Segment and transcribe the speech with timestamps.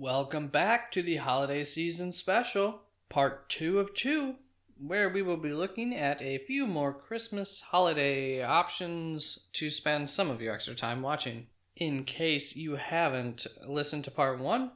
[0.00, 4.36] Welcome back to the holiday season special, part two of two,
[4.78, 10.30] where we will be looking at a few more Christmas holiday options to spend some
[10.30, 11.48] of your extra time watching.
[11.74, 14.70] In case you haven't listened to part one,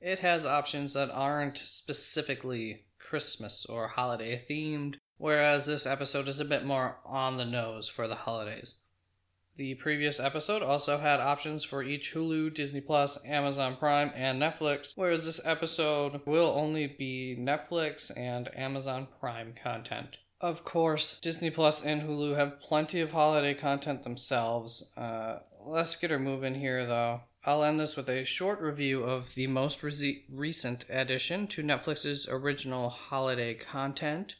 [0.00, 6.46] it has options that aren't specifically Christmas or holiday themed, whereas this episode is a
[6.46, 8.78] bit more on the nose for the holidays.
[9.62, 14.94] The previous episode also had options for each Hulu, Disney Plus, Amazon Prime, and Netflix,
[14.96, 20.16] whereas this episode will only be Netflix and Amazon Prime content.
[20.40, 24.90] Of course, Disney Plus and Hulu have plenty of holiday content themselves.
[24.96, 27.20] Uh, let's get her moving here, though.
[27.44, 32.26] I'll end this with a short review of the most re- recent addition to Netflix's
[32.28, 34.34] original holiday content,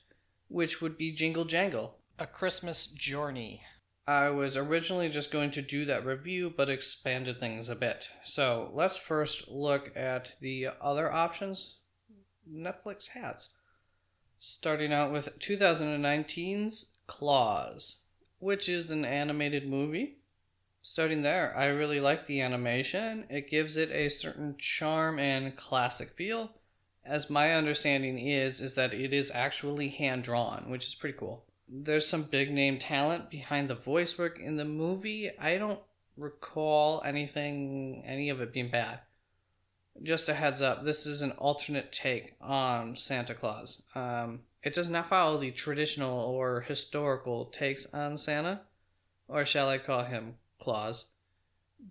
[0.49, 3.63] which would be Jingle Jangle, A Christmas Journey.
[4.07, 8.09] I was originally just going to do that review, but expanded things a bit.
[8.25, 11.77] So let's first look at the other options
[12.51, 13.51] Netflix has.
[14.41, 18.01] Starting out with 2019's Klaus,
[18.41, 20.19] which is an animated movie.
[20.83, 23.25] Starting there, I really like the animation.
[23.31, 26.51] It gives it a certain charm and classic feel.
[27.05, 31.45] As my understanding is, is that it is actually hand drawn, which is pretty cool
[31.73, 35.31] there's some big name talent behind the voice work in the movie.
[35.39, 35.81] I don't
[36.19, 39.01] recall anything, any of it being bad.
[40.03, 43.83] Just a heads up, this is an alternate take on Santa Claus.
[43.95, 48.61] Um, it does not follow the traditional or historical takes on Santa,
[49.29, 51.07] or shall I call him Klaus.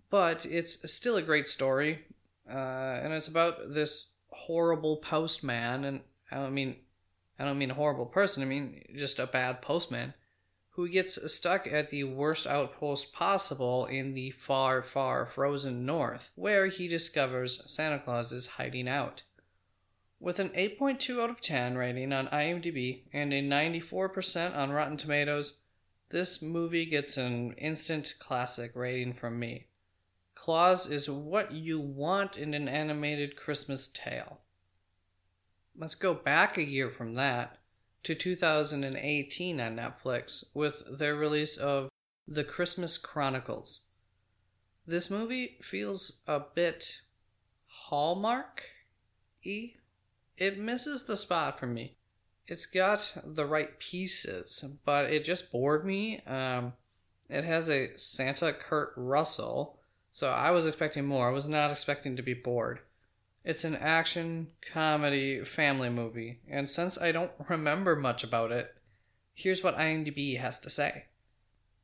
[0.10, 2.06] But it's still a great story,
[2.50, 6.02] uh, and it's about this horrible postman, and
[6.32, 6.78] I mean,
[7.40, 10.14] I don't mean a horrible person, I mean just a bad postman
[10.76, 16.68] who gets stuck at the worst outpost possible in the far, far frozen north, where
[16.68, 19.22] he discovers Santa Claus is hiding out.
[20.20, 25.56] With an 8.2 out of 10 rating on IMDb and a 94% on Rotten Tomatoes,
[26.10, 29.68] this movie gets an instant classic rating from me.
[30.36, 34.41] Klaus is what you want in an animated Christmas tale
[35.78, 37.58] let's go back a year from that
[38.04, 41.90] to 2018 on Netflix with their release of
[42.28, 43.86] The Christmas Chronicles.
[44.88, 47.02] This movie feels a bit
[47.68, 48.64] Hallmark
[49.46, 49.74] y.
[50.38, 51.96] It misses the spot for me.
[52.48, 56.22] It's got the right pieces, but it just bored me.
[56.26, 56.74] Um,
[57.30, 59.80] it has a Santa Kurt Russell,
[60.12, 61.30] so I was expecting more.
[61.30, 62.80] I was not expecting to be bored.
[63.44, 68.76] It's an action, comedy, family movie, and since I don't remember much about it,
[69.34, 71.06] here's what IMDb has to say.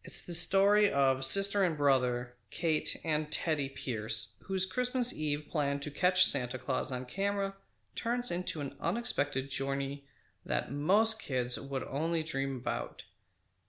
[0.03, 5.79] It's the story of sister and brother, Kate and Teddy Pierce, whose Christmas Eve plan
[5.79, 7.56] to catch Santa Claus on camera
[7.95, 10.06] turns into an unexpected journey
[10.45, 13.03] that most kids would only dream about.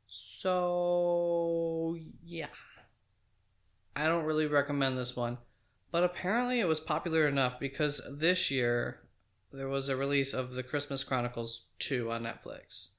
[0.06, 2.46] So, yeah.
[3.96, 5.38] I don't really recommend this one.
[5.90, 9.00] But apparently it was popular enough because this year
[9.52, 12.90] there was a release of The Christmas Chronicles 2 on Netflix.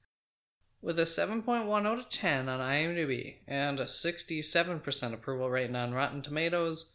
[0.82, 6.22] With a 7.1 out of 10 on IMDb and a 67% approval rating on Rotten
[6.22, 6.90] Tomatoes,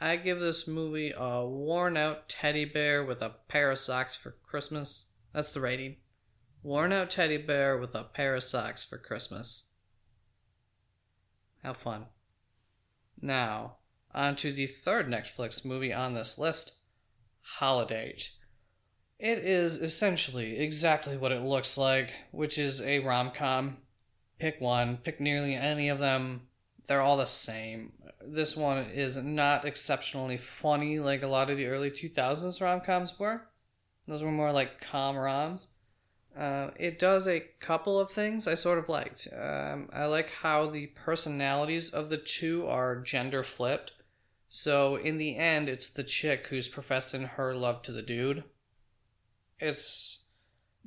[0.00, 4.30] I give this movie a worn out teddy bear with a pair of socks for
[4.30, 5.06] Christmas.
[5.32, 5.96] That's the rating.
[6.62, 9.64] Worn out teddy bear with a pair of socks for Christmas.
[11.62, 12.06] Have fun.
[13.20, 13.76] Now,
[14.18, 16.72] on to the third Netflix movie on this list
[17.40, 18.30] Holidate.
[19.18, 23.78] It is essentially exactly what it looks like, which is a rom com.
[24.38, 26.42] Pick one, pick nearly any of them.
[26.86, 27.92] They're all the same.
[28.20, 33.18] This one is not exceptionally funny like a lot of the early 2000s rom coms
[33.18, 33.42] were.
[34.06, 35.68] Those were more like com roms.
[36.36, 39.26] Uh, it does a couple of things I sort of liked.
[39.32, 43.92] Um, I like how the personalities of the two are gender flipped.
[44.48, 48.44] So in the end, it's the chick who's professing her love to the dude.
[49.58, 50.24] It's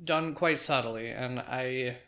[0.02, 1.98] done quite subtly, and I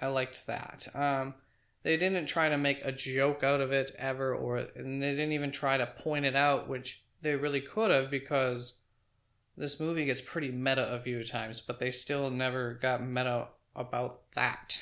[0.00, 0.86] I liked that.
[0.94, 1.34] Um,
[1.82, 5.32] they didn't try to make a joke out of it ever, or and they didn't
[5.32, 8.74] even try to point it out, which they really could have because
[9.56, 14.20] this movie gets pretty meta a few times, but they still never got meta about
[14.34, 14.78] that,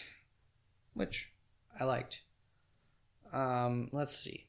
[0.93, 1.31] which
[1.79, 2.21] I liked.
[3.33, 4.47] Um, let's see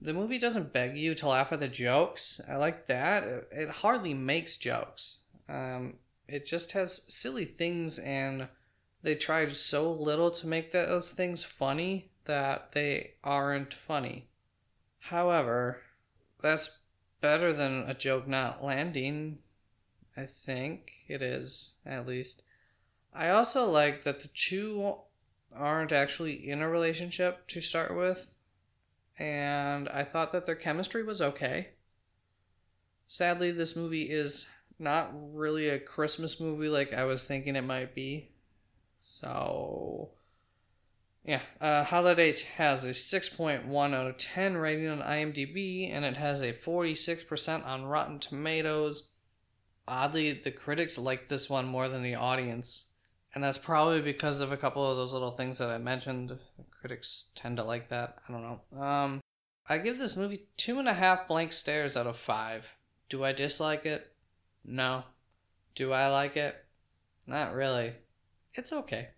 [0.00, 2.40] the movie doesn't beg you to laugh at the jokes.
[2.48, 3.24] I like that.
[3.50, 5.20] It, hardly makes jokes.
[5.48, 5.94] Um,
[6.28, 8.48] it just has silly things, and
[9.02, 14.28] they tried so little to make those things funny that they aren't funny.
[14.98, 15.82] However,
[16.42, 16.78] that's
[17.20, 19.38] better than a joke not landing.
[20.16, 22.42] I think it is, at least.
[23.14, 24.96] I also like that the two
[25.54, 28.26] aren't actually in a relationship to start with,
[29.18, 31.68] and I thought that their chemistry was okay.
[33.08, 34.46] Sadly, this movie is
[34.78, 38.30] not really a Christmas movie like I was thinking it might be.
[39.00, 40.10] So,
[41.24, 46.42] yeah, uh, Holidate has a 6.1 out of 10 rating on IMDb, and it has
[46.42, 49.10] a 46% on Rotten Tomatoes.
[49.88, 52.85] Oddly, the critics like this one more than the audience,
[53.36, 56.38] and that's probably because of a couple of those little things that I mentioned.
[56.80, 58.16] Critics tend to like that.
[58.26, 58.80] I don't know.
[58.80, 59.20] Um,
[59.68, 62.64] I give this movie two and a half blank stares out of five.
[63.10, 64.10] Do I dislike it?
[64.64, 65.04] No.
[65.74, 66.64] Do I like it?
[67.26, 67.92] Not really.
[68.54, 69.08] It's okay.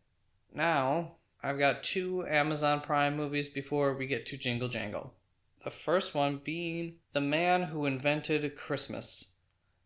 [0.53, 5.15] Now, I've got two Amazon Prime movies before we get to Jingle Jangle.
[5.63, 9.29] The first one being The Man Who Invented Christmas.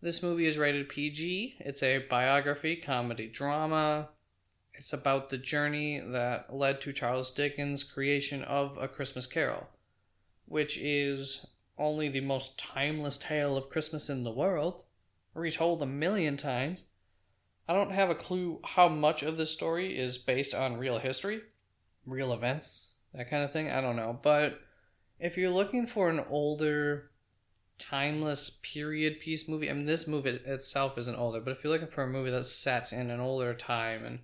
[0.00, 1.56] This movie is rated PG.
[1.61, 4.08] It's a biography, comedy drama.
[4.82, 9.69] It's about the journey that led to Charles Dickens' creation of A Christmas Carol,
[10.46, 11.46] which is
[11.79, 14.82] only the most timeless tale of Christmas in the world,
[15.34, 16.87] retold a million times.
[17.69, 21.43] I don't have a clue how much of this story is based on real history,
[22.05, 23.70] real events, that kind of thing.
[23.70, 24.19] I don't know.
[24.20, 24.62] But
[25.20, 27.12] if you're looking for an older,
[27.79, 31.87] timeless period piece movie, I mean, this movie itself isn't older, but if you're looking
[31.87, 34.19] for a movie that's set in an older time and,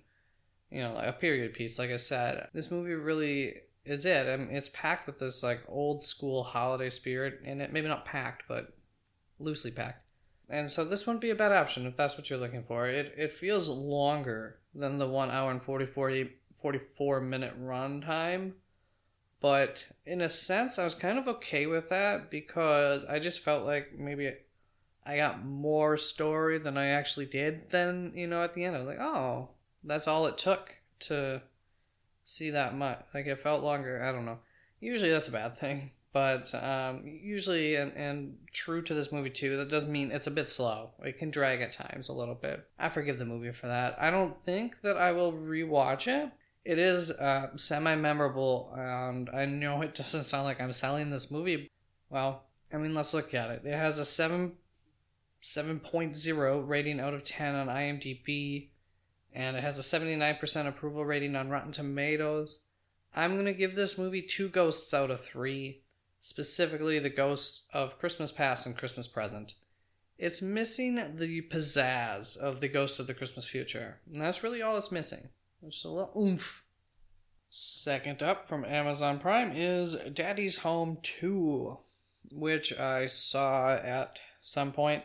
[0.71, 3.55] you know, a period piece, like I said, this movie really
[3.85, 4.27] is it.
[4.27, 7.73] I mean, it's packed with this, like, old school holiday spirit in it.
[7.73, 8.73] Maybe not packed, but
[9.39, 10.03] loosely packed.
[10.49, 12.87] And so this wouldn't be a bad option if that's what you're looking for.
[12.87, 16.31] It it feels longer than the one hour and 40, 40
[16.61, 18.55] 44 minute run time.
[19.41, 23.65] But in a sense, I was kind of okay with that because I just felt
[23.65, 24.33] like maybe
[25.05, 27.69] I got more story than I actually did.
[27.69, 29.49] Then, you know, at the end, I was like, oh,
[29.83, 31.41] that's all it took to
[32.25, 32.99] see that much.
[33.13, 34.03] Like, it felt longer.
[34.03, 34.39] I don't know.
[34.79, 35.91] Usually that's a bad thing.
[36.11, 40.31] But um, usually, and, and true to this movie too, that doesn't mean it's a
[40.31, 40.91] bit slow.
[41.03, 42.65] It can drag at times a little bit.
[42.79, 43.95] I forgive the movie for that.
[43.99, 46.31] I don't think that I will rewatch it.
[46.65, 51.29] It is uh, semi memorable, and I know it doesn't sound like I'm selling this
[51.29, 51.69] movie.
[52.09, 52.43] Well,
[52.73, 53.61] I mean, let's look at it.
[53.65, 54.53] It has a 7,
[55.43, 58.68] 7.0 rating out of 10 on IMDb,
[59.33, 62.59] and it has a 79% approval rating on Rotten Tomatoes.
[63.15, 65.81] I'm going to give this movie two ghosts out of three
[66.21, 69.53] specifically the ghosts of Christmas Past and Christmas Present.
[70.17, 74.77] It's missing the pizzazz of the Ghost of the Christmas Future, and that's really all
[74.77, 75.29] it's missing.
[75.63, 76.63] Just a little oomph.
[77.49, 81.77] Second up from Amazon Prime is Daddy's Home 2,
[82.31, 85.03] which I saw at some point.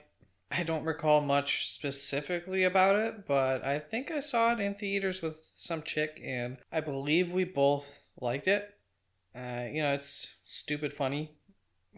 [0.57, 5.21] I don't recall much specifically about it, but I think I saw it in theaters
[5.21, 7.87] with some chick, and I believe we both
[8.21, 8.73] liked it.
[9.35, 11.33] Uh, you know, it's stupid funny.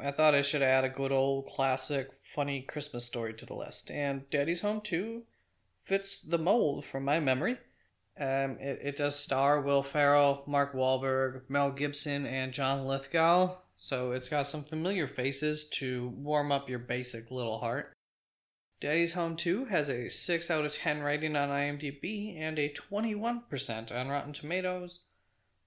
[0.03, 3.91] I thought I should add a good old classic funny Christmas story to the list.
[3.91, 5.25] And Daddy's Home 2
[5.83, 7.59] fits the mold from my memory.
[8.19, 13.59] Um, it, it does star Will Ferrell, Mark Wahlberg, Mel Gibson, and John Lithgow.
[13.77, 17.96] So it's got some familiar faces to warm up your basic little heart.
[18.81, 23.93] Daddy's Home 2 has a 6 out of 10 rating on IMDb and a 21%
[23.93, 25.01] on Rotten Tomatoes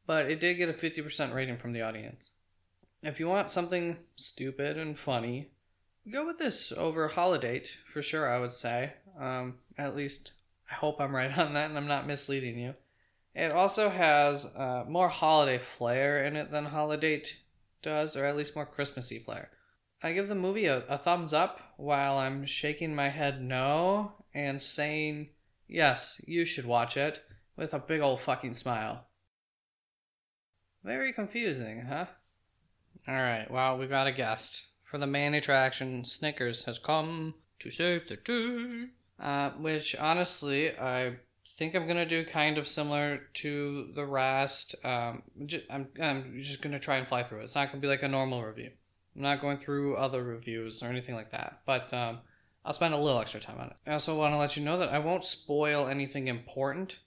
[0.09, 2.31] but it did get a 50% rating from the audience.
[3.03, 5.51] If you want something stupid and funny,
[6.11, 8.93] go with this over Holidate for sure, I would say.
[9.19, 10.31] Um, at least
[10.71, 12.73] I hope I'm right on that and I'm not misleading you.
[13.35, 17.37] It also has uh, more holiday flair in it than Holidate
[17.83, 19.51] does, or at least more Christmassy flair.
[20.01, 24.61] I give the movie a, a thumbs up while I'm shaking my head no and
[24.61, 25.29] saying,
[25.67, 27.23] yes, you should watch it
[27.55, 29.05] with a big old fucking smile.
[30.83, 32.07] Very confusing, huh?
[33.07, 34.63] Alright, well, we've got a guest.
[34.83, 38.89] For the main attraction, Snickers has come to save the day.
[39.17, 41.15] Uh, which, honestly, I
[41.57, 44.75] think I'm gonna do kind of similar to the rest.
[44.83, 45.23] Um,
[45.69, 47.43] I'm, I'm just gonna try and fly through it.
[47.43, 48.71] It's not gonna be like a normal review.
[49.15, 51.61] I'm not going through other reviews or anything like that.
[51.65, 52.19] But um,
[52.63, 53.75] I'll spend a little extra time on it.
[53.87, 56.97] I also want to let you know that I won't spoil anything important.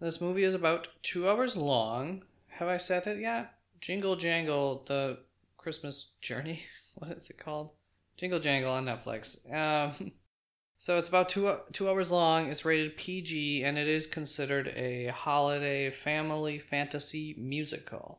[0.00, 3.52] This movie is about two hours long, have I said it yet?
[3.80, 5.18] Jingle Jangle, the
[5.56, 6.64] Christmas Journey.
[6.94, 7.70] What is it called?
[8.16, 9.38] Jingle Jangle on Netflix.
[9.54, 10.10] Um,
[10.78, 12.50] so it's about two two hours long.
[12.50, 18.18] It's rated PG, and it is considered a holiday family fantasy musical.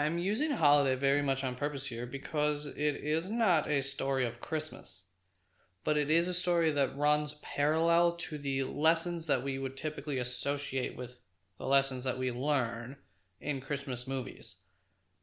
[0.00, 4.40] I'm using holiday very much on purpose here because it is not a story of
[4.40, 5.04] Christmas,
[5.84, 10.18] but it is a story that runs parallel to the lessons that we would typically
[10.18, 11.18] associate with
[11.58, 12.96] the lessons that we learn
[13.42, 14.56] in Christmas movies.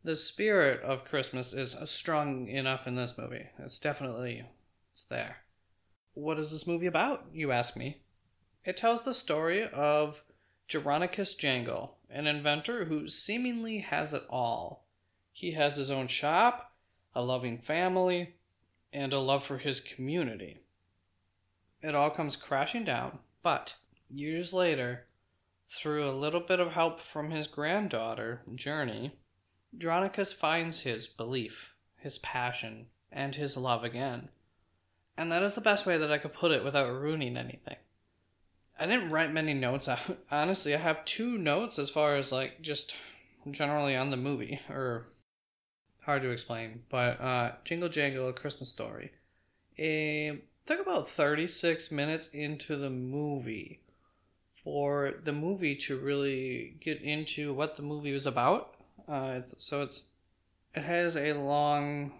[0.03, 3.47] The spirit of Christmas is strong enough in this movie.
[3.57, 4.45] It's definitely
[4.91, 5.37] it's there.
[6.13, 7.25] What is this movie about?
[7.33, 8.01] You ask me.
[8.63, 10.21] It tells the story of
[10.69, 14.85] Jeronicus Jangle, an inventor who seemingly has it all.
[15.31, 16.73] He has his own shop,
[17.13, 18.35] a loving family,
[18.93, 20.59] and a love for his community.
[21.81, 23.75] It all comes crashing down, but
[24.09, 25.05] years later,
[25.69, 29.11] through a little bit of help from his granddaughter, Journey,
[29.77, 34.29] Jeronicus finds his belief, his passion, and his love again.
[35.17, 37.77] And that is the best way that I could put it without ruining anything.
[38.79, 39.89] I didn't write many notes.
[40.31, 42.95] honestly, I have two notes as far as like just
[43.49, 45.07] generally on the movie, or
[46.01, 46.83] hard to explain.
[46.89, 49.11] But uh, Jingle Jangle, A Christmas Story.
[49.75, 53.81] It took about 36 minutes into the movie
[54.63, 58.75] for the movie to really get into what the movie was about.
[59.07, 60.03] Uh, so it's
[60.75, 62.11] it has a long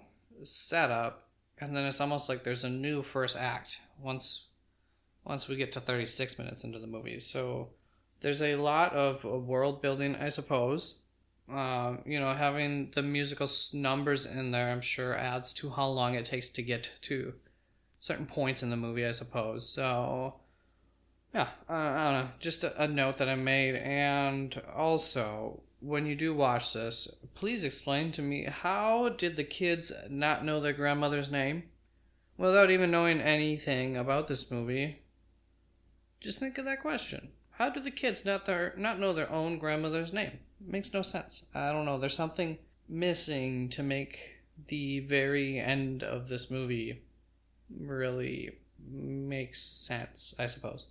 [0.44, 1.28] setup,
[1.60, 4.46] and then it's almost like there's a new first act once
[5.28, 7.20] once we get to 36 minutes into the movie.
[7.20, 7.68] So
[8.22, 10.96] there's a lot of world building, I suppose.
[11.52, 16.16] Uh, you know, having the musical numbers in there, I'm sure, adds to how long
[16.16, 17.34] it takes to get to
[18.00, 19.68] certain points in the movie, I suppose.
[19.68, 20.36] So,
[21.34, 22.30] yeah, uh, I don't know.
[22.40, 23.76] Just a, a note that I made.
[23.76, 29.92] And also, when you do watch this, please explain to me how did the kids
[30.10, 31.64] not know their grandmother's name?
[32.38, 35.00] Without even knowing anything about this movie,
[36.22, 37.30] just think of that question.
[37.52, 40.40] How do the kids not their not know their own grandmother's name?
[40.62, 41.46] It makes no sense.
[41.56, 41.98] I don't know.
[41.98, 42.58] There's something
[42.88, 44.20] missing to make
[44.68, 47.02] the very end of this movie
[47.70, 48.52] really
[48.90, 50.86] makes sense, I suppose.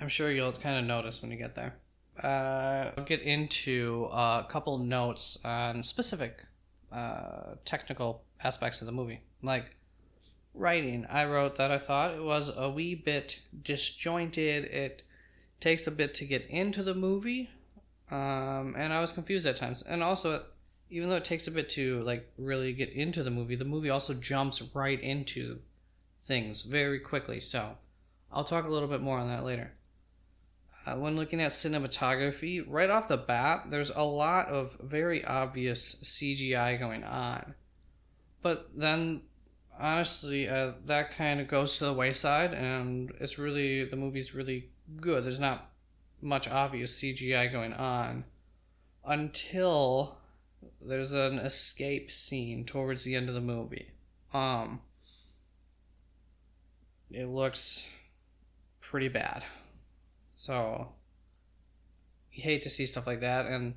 [0.00, 1.74] I'm sure you'll kind of notice when you get there.
[2.22, 6.44] Uh, I'll get into a couple notes on specific
[6.92, 9.20] uh, technical aspects of the movie.
[9.42, 9.76] Like
[10.54, 14.64] writing, I wrote that I thought it was a wee bit disjointed.
[14.64, 15.02] It
[15.60, 17.50] takes a bit to get into the movie,
[18.10, 19.82] um, and I was confused at times.
[19.82, 20.44] And also,
[20.90, 23.90] even though it takes a bit to like really get into the movie, the movie
[23.90, 25.58] also jumps right into
[26.22, 27.40] things very quickly.
[27.40, 27.76] So,
[28.32, 29.72] I'll talk a little bit more on that later.
[30.86, 35.96] Uh, when looking at cinematography, right off the bat, there's a lot of very obvious
[36.02, 37.54] CGI going on.
[38.42, 39.20] But then
[39.80, 44.70] honestly, uh, that kind of goes to the wayside, and it's really the movie's really
[45.00, 45.24] good.
[45.24, 45.70] There's not
[46.20, 48.24] much obvious CGI going on
[49.04, 50.18] until
[50.82, 53.90] there's an escape scene towards the end of the movie.
[54.34, 54.80] Um,
[57.10, 57.84] it looks
[58.80, 59.42] pretty bad.
[60.32, 60.88] So,
[62.32, 63.74] you hate to see stuff like that, and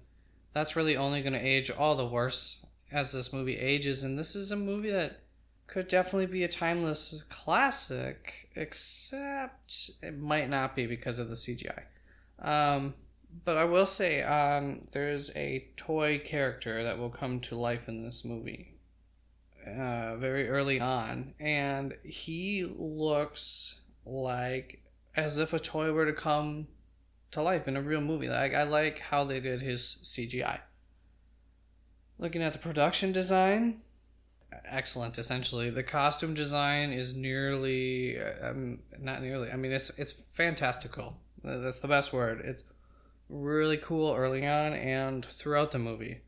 [0.53, 4.03] that's really only going to age all the worse as this movie ages.
[4.03, 5.22] And this is a movie that
[5.73, 11.81] could definitely be a timeless classic, except it might not be because of the CGI.
[12.37, 12.93] Um,
[13.43, 18.03] but I will say, um, there's a toy character that will come to life in
[18.03, 18.75] this movie
[19.65, 23.73] uh, very early on, and he looks
[24.05, 24.79] like
[25.15, 26.67] as if a toy were to come
[27.31, 28.29] to life in a real movie.
[28.29, 30.59] Like I like how they did his CGI.
[32.19, 33.81] Looking at the production design,
[34.65, 35.17] excellent.
[35.17, 39.51] Essentially, the costume design is nearly, um, not nearly.
[39.51, 41.15] I mean, it's it's fantastical.
[41.43, 42.41] That's the best word.
[42.43, 42.63] It's
[43.29, 46.21] really cool early on and throughout the movie.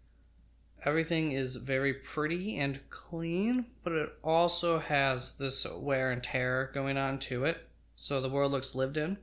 [0.83, 6.97] Everything is very pretty and clean, but it also has this wear and tear going
[6.97, 7.67] on to it.
[7.95, 9.17] So the world looks lived in.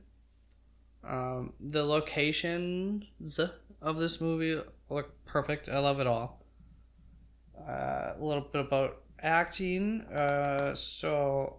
[1.07, 3.39] Um, the locations
[3.81, 5.69] of this movie look perfect.
[5.69, 6.43] I love it all
[7.67, 10.01] uh, a little bit about acting.
[10.01, 11.57] Uh, so,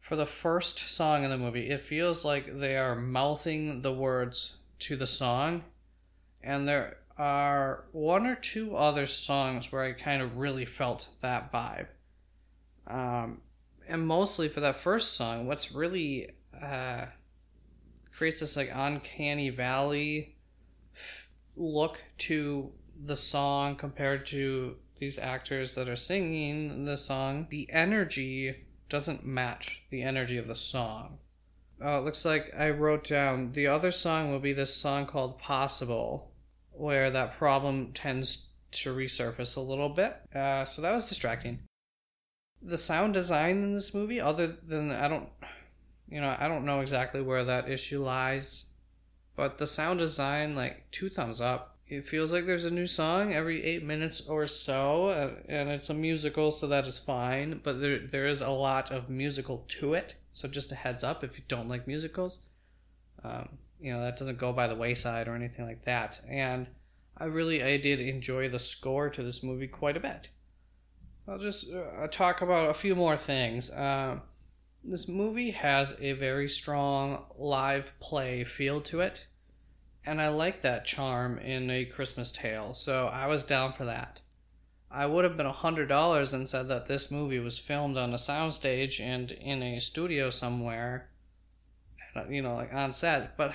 [0.00, 4.54] for the first song in the movie, it feels like they are mouthing the words
[4.80, 5.64] to the song,
[6.42, 11.52] and there are one or two other songs where I kind of really felt that
[11.52, 11.88] vibe.
[12.86, 13.42] Um,
[13.86, 17.06] and mostly for that first song, what's really uh,
[18.16, 20.36] creates this like uncanny valley
[21.56, 22.70] look to
[23.04, 28.54] the song compared to these actors that are singing the song, the energy
[28.90, 31.18] doesn't match the energy of the song.
[31.82, 35.38] Uh, it looks like I wrote down the other song will be this song called
[35.38, 36.30] Possible,
[36.72, 40.16] where that problem tends to resurface a little bit.
[40.34, 41.60] Uh, so that was distracting.
[42.60, 45.30] The sound design in this movie, other than I don't,
[46.10, 48.66] you know, I don't know exactly where that issue lies,
[49.34, 51.78] but the sound design, like two thumbs up.
[51.90, 55.90] It feels like there's a new song every eight minutes or so, uh, and it's
[55.90, 57.60] a musical, so that is fine.
[57.64, 61.24] But there there is a lot of musical to it, so just a heads up
[61.24, 62.38] if you don't like musicals.
[63.24, 66.68] Um, you know that doesn't go by the wayside or anything like that, and
[67.16, 70.28] I really I did enjoy the score to this movie quite a bit.
[71.26, 73.68] I'll just uh, talk about a few more things.
[73.68, 74.20] Uh,
[74.84, 79.26] this movie has a very strong live play feel to it,
[80.04, 84.20] and I like that charm in a Christmas tale, so I was down for that.
[84.90, 88.12] I would have been a hundred dollars and said that this movie was filmed on
[88.12, 91.10] a soundstage and in a studio somewhere,
[92.28, 93.36] you know, like on set.
[93.36, 93.52] But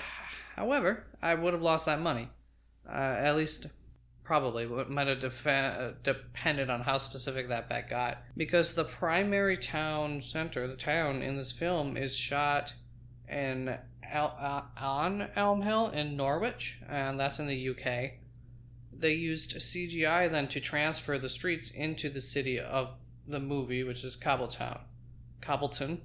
[0.54, 2.30] however, I would have lost that money
[2.88, 3.66] uh, at least,
[4.24, 8.18] probably, it might have uh, depended on how specific that bet got.
[8.36, 12.72] Because the primary town center, the town in this film, is shot
[13.28, 13.76] in
[14.10, 18.12] El- uh, on Elm Hill in Norwich, and that's in the UK.
[18.92, 22.94] They used CGI then to transfer the streets into the city of
[23.26, 24.80] the movie, which is Cobbletown.
[25.40, 26.00] Cobbleton.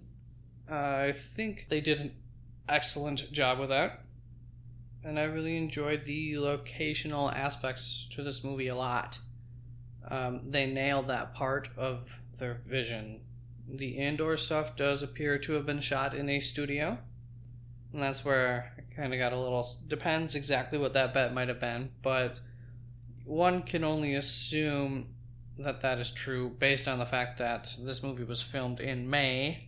[0.70, 2.12] Uh, I think they did an
[2.68, 4.02] excellent job with that
[5.04, 9.18] and I really enjoyed the locational aspects to this movie a lot.
[10.10, 13.22] Um, they nailed that part of their vision.
[13.68, 16.98] The indoor stuff does appear to have been shot in a studio,
[17.94, 19.68] and that's where I kind of got a little.
[19.88, 22.40] Depends exactly what that bet might have been, but
[23.26, 25.08] one can only assume
[25.58, 29.68] that that is true based on the fact that this movie was filmed in May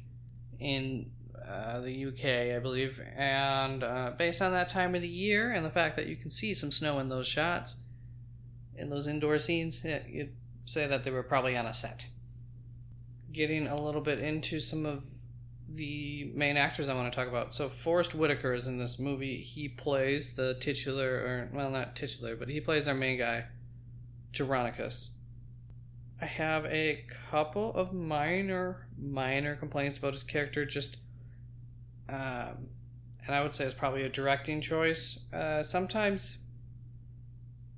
[0.60, 1.12] in
[1.48, 5.65] uh, the UK, I believe, and uh, based on that time of the year and
[5.65, 7.75] the fact that you can see some snow in those shots,
[8.75, 10.34] in those indoor scenes, you'd
[10.65, 12.08] say that they were probably on a set.
[13.32, 15.03] Getting a little bit into some of
[15.70, 17.53] the main actors I want to talk about.
[17.53, 19.38] So Forest Whitaker is in this movie.
[19.38, 23.46] He plays the titular, or well, not titular, but he plays our main guy,
[24.33, 25.11] Jeronicus.
[26.22, 30.66] I have a couple of minor, minor complaints about his character.
[30.66, 30.98] Just
[32.07, 32.70] um,
[33.25, 35.20] and I would say it's probably a directing choice.
[35.33, 36.37] Uh, sometimes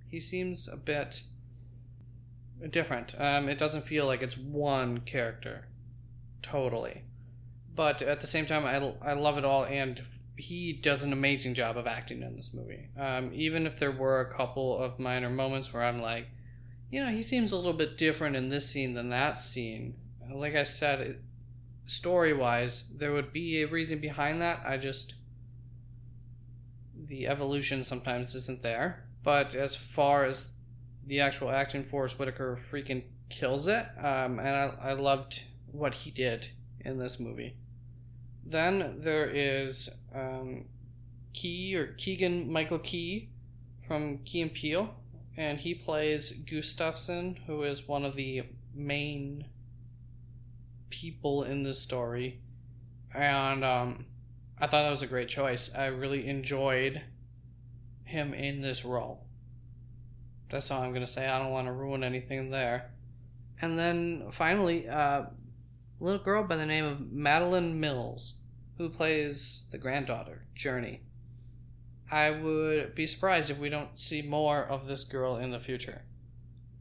[0.09, 1.21] he seems a bit
[2.69, 3.13] different.
[3.19, 5.67] Um, it doesn't feel like it's one character,
[6.41, 7.03] totally.
[7.75, 10.01] But at the same time, I, I love it all, and
[10.37, 12.89] he does an amazing job of acting in this movie.
[12.99, 16.27] Um, even if there were a couple of minor moments where I'm like,
[16.89, 19.95] you know, he seems a little bit different in this scene than that scene.
[20.33, 21.19] Like I said,
[21.85, 24.61] story wise, there would be a reason behind that.
[24.65, 25.13] I just.
[27.07, 29.05] The evolution sometimes isn't there.
[29.23, 30.47] But as far as
[31.05, 33.85] the actual acting, Forest Whitaker freaking kills it.
[33.97, 36.47] Um, and I, I loved what he did
[36.79, 37.57] in this movie.
[38.45, 40.65] Then there is um,
[41.33, 43.29] Key or Keegan Michael Key
[43.87, 44.93] from Key and Peele,
[45.35, 49.45] and he plays Gustafson, who is one of the main
[50.89, 52.39] people in the story,
[53.13, 54.05] and um,
[54.59, 55.71] I thought that was a great choice.
[55.75, 57.01] I really enjoyed
[58.05, 59.25] him in this role.
[60.49, 61.27] That's all I'm gonna say.
[61.27, 62.91] I don't want to ruin anything there.
[63.61, 65.23] And then finally, uh,
[65.99, 68.35] little girl by the name of Madalen Mills,
[68.77, 71.01] who plays the granddaughter, Journey.
[72.11, 76.03] I would be surprised if we don't see more of this girl in the future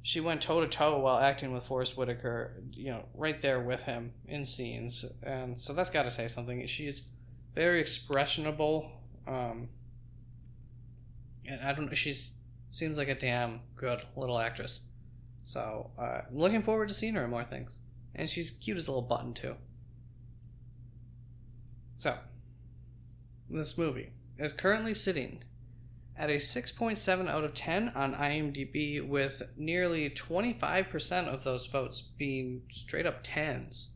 [0.04, 3.80] she went toe to toe while acting with Forest Whitaker, you know, right there with
[3.80, 6.64] him in scenes, and so that's got to say something.
[6.66, 7.00] She's
[7.54, 8.90] very expressionable,
[9.26, 9.70] um,
[11.46, 11.94] and I don't know.
[11.94, 12.32] She's
[12.70, 14.82] seems like a damn good little actress.
[15.42, 17.78] So uh, I'm looking forward to seeing her in more things,
[18.14, 19.56] and she's cute as a little button too.
[21.96, 22.16] So
[23.50, 25.42] this movie is currently sitting
[26.16, 32.62] at a 6.7 out of 10 on IMDb, with nearly 25% of those votes being
[32.70, 33.88] straight up 10s.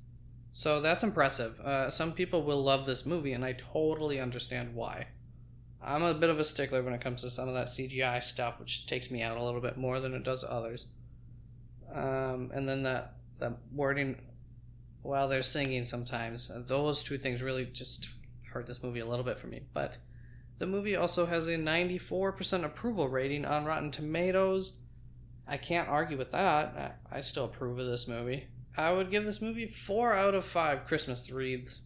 [0.50, 1.60] So that's impressive.
[1.60, 5.06] Uh, some people will love this movie, and I totally understand why.
[5.80, 8.58] I'm a bit of a stickler when it comes to some of that CGI stuff,
[8.58, 10.86] which takes me out a little bit more than it does others.
[11.94, 13.04] Um, and then the,
[13.38, 14.16] the wording
[15.02, 18.08] while they're singing sometimes, those two things really just
[18.52, 19.62] hurt this movie a little bit for me.
[19.72, 19.94] But
[20.58, 24.74] the movie also has a 94% approval rating on Rotten Tomatoes.
[25.46, 27.00] I can't argue with that.
[27.10, 28.48] I still approve of this movie.
[28.76, 31.82] I would give this movie 4 out of 5 Christmas wreaths.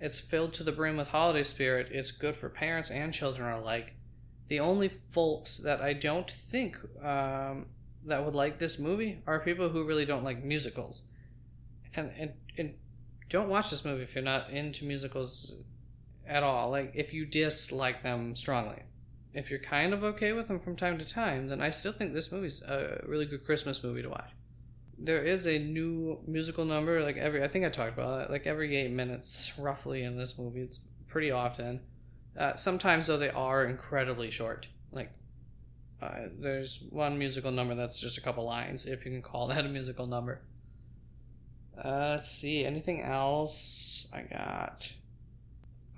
[0.00, 1.88] It's filled to the brim with holiday spirit.
[1.90, 3.94] It's good for parents and children alike.
[4.48, 7.66] The only folks that I don't think um,
[8.08, 11.02] that would like this movie are people who really don't like musicals.
[11.94, 12.74] And, and, and
[13.28, 15.56] don't watch this movie if you're not into musicals
[16.26, 16.70] at all.
[16.70, 18.82] Like, if you dislike them strongly.
[19.34, 22.12] If you're kind of okay with them from time to time, then I still think
[22.12, 24.30] this movie's a really good Christmas movie to watch.
[24.98, 28.46] There is a new musical number, like every, I think I talked about it, like
[28.46, 30.62] every eight minutes roughly in this movie.
[30.62, 31.80] It's pretty often.
[32.36, 34.66] Uh, sometimes, though, they are incredibly short.
[34.92, 35.10] Like,
[36.00, 39.64] uh, there's one musical number that's just a couple lines, if you can call that
[39.64, 40.40] a musical number.
[41.76, 44.90] Uh, let's see, anything else I got?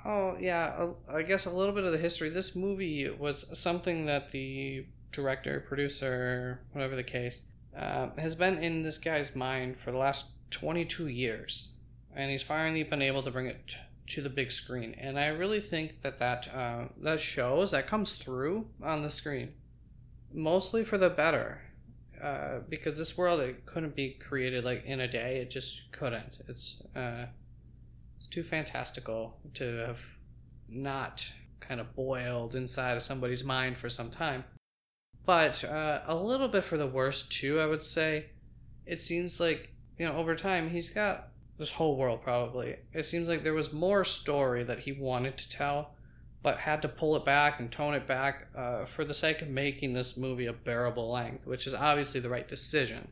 [0.04, 2.30] Oh, yeah, I guess a little bit of the history.
[2.30, 7.42] This movie was something that the director, producer, whatever the case,
[7.76, 11.68] uh, has been in this guy's mind for the last 22 years.
[12.14, 13.76] And he's finally been able to bring it
[14.08, 14.94] to the big screen.
[14.98, 19.52] And I really think that that, uh, that shows, that comes through on the screen
[20.32, 21.60] mostly for the better.
[22.22, 25.38] Uh, because this world it couldn't be created like in a day.
[25.38, 26.38] It just couldn't.
[26.48, 27.24] It's uh,
[28.18, 30.00] it's too fantastical to have
[30.68, 31.26] not
[31.60, 34.44] kind of boiled inside of somebody's mind for some time.
[35.24, 38.26] But uh, a little bit for the worse too, I would say.
[38.84, 42.76] It seems like you know over time he's got this whole world probably.
[42.92, 45.94] It seems like there was more story that he wanted to tell
[46.42, 49.48] but had to pull it back and tone it back uh, for the sake of
[49.48, 53.08] making this movie a bearable length, which is obviously the right decision.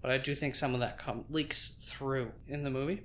[0.00, 1.00] But I do think some of that
[1.30, 3.04] leaks through in the movie.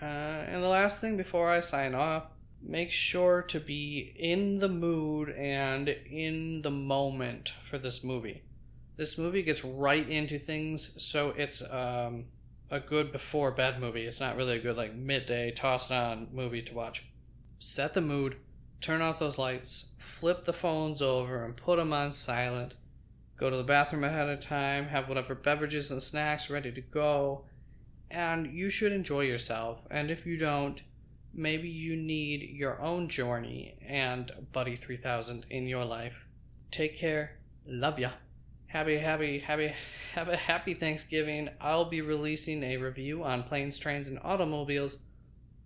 [0.00, 2.24] Uh, and the last thing before I sign off,
[2.60, 8.42] make sure to be in the mood and in the moment for this movie.
[8.96, 12.24] This movie gets right into things, so it's um,
[12.70, 14.06] a good before bed movie.
[14.06, 17.04] It's not really a good like midday toss on movie to watch.
[17.60, 18.36] Set the mood
[18.82, 22.74] turn off those lights, flip the phones over, and put them on silent.
[23.38, 27.44] Go to the bathroom ahead of time, have whatever beverages and snacks ready to go,
[28.10, 29.80] and you should enjoy yourself.
[29.90, 30.80] And if you don't,
[31.32, 36.26] maybe you need your own journey and Buddy 3000 in your life.
[36.70, 37.38] Take care.
[37.66, 38.10] Love ya.
[38.66, 39.72] Happy, happy, happy,
[40.14, 41.48] have a happy Thanksgiving.
[41.60, 44.98] I'll be releasing a review on planes, trains, and automobiles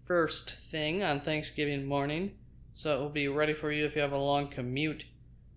[0.06, 2.32] first thing on Thanksgiving morning.
[2.76, 5.06] So it will be ready for you if you have a long commute.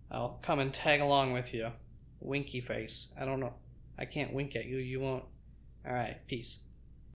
[0.09, 1.67] I'll come and tag along with you.
[2.21, 3.09] Winky face.
[3.19, 3.55] I don't know.
[3.97, 4.77] I can't wink at you.
[4.77, 5.25] You won't.
[5.85, 6.59] Alright, peace.